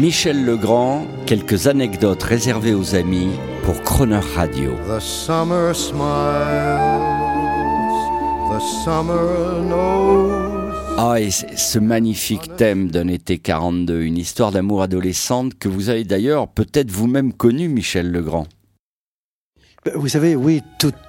[0.00, 3.28] Michel Legrand, quelques anecdotes réservées aux amis
[3.64, 4.72] pour Croner Radio.
[4.88, 6.00] The summer smiles,
[8.50, 10.72] the summer knows.
[10.96, 16.04] Ah, et ce magnifique thème d'un été 42, une histoire d'amour adolescente que vous avez
[16.04, 18.46] d'ailleurs peut-être vous-même connue, Michel Legrand.
[19.84, 20.62] Ben, vous savez, oui,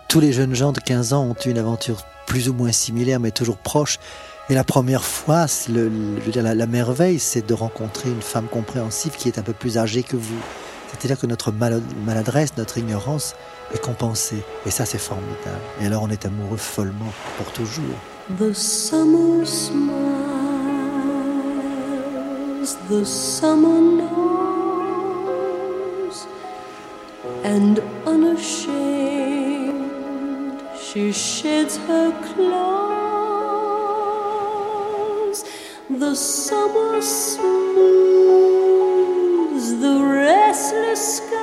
[0.10, 3.20] tous les jeunes gens de 15 ans ont eu une aventure plus ou moins similaire,
[3.20, 4.00] mais toujours proche.
[4.48, 5.92] Et la première fois, le,
[6.36, 10.04] la, la, merveille, c'est de rencontrer une femme compréhensive qui est un peu plus âgée
[10.04, 10.40] que vous.
[10.88, 13.34] C'est-à-dire que notre maladresse, notre ignorance
[13.74, 14.44] est compensée.
[14.68, 15.62] Et ça, c'est formidable.
[15.82, 17.84] Et alors, on est amoureux follement pour toujours.
[18.40, 19.92] The summer smiles,
[22.90, 24.06] the summer knows,
[27.44, 28.76] and unashamed
[30.80, 32.95] she sheds her clothes.
[35.98, 37.70] The summer smooths
[39.80, 41.36] the restless sky,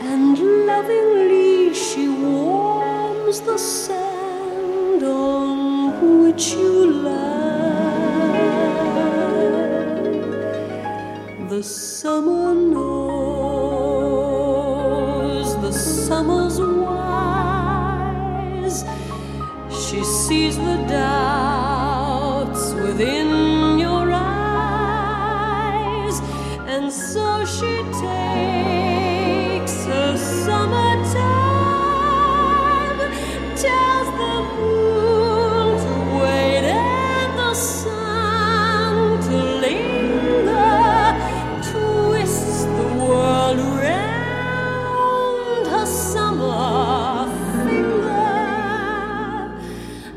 [0.00, 7.92] and lovingly she warms the sand on which you lie.
[11.48, 12.82] The summer knows
[15.62, 17.62] the summer's wise.
[19.70, 21.41] She sees the doubts
[26.74, 31.12] and so she takes her summertime,
[33.64, 41.14] tells the moon to wait and the sun to linger,
[41.70, 47.28] twists the world round her summer
[47.66, 48.32] finger.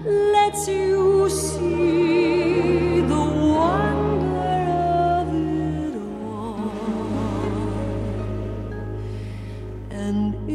[0.06, 2.05] Lets you see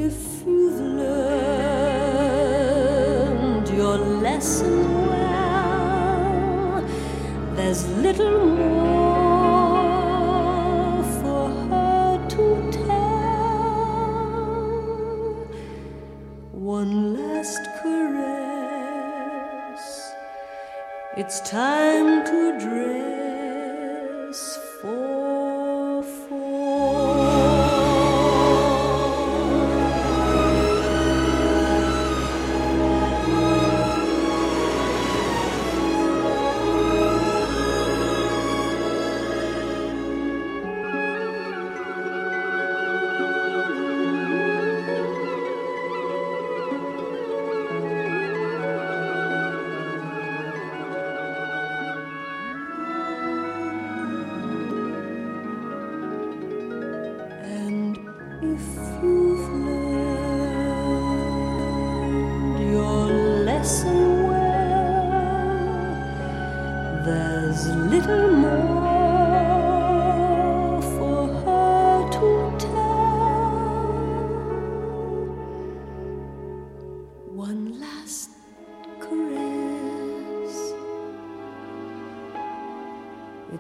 [0.03, 1.29] if you've learned
[3.69, 6.83] your lesson well,
[7.55, 9.43] there's little more
[11.21, 12.89] for her to tell.
[16.53, 19.85] One last caress.
[21.19, 25.20] It's time to dress for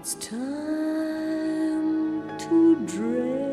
[0.02, 0.38] It's time
[2.38, 3.48] to dress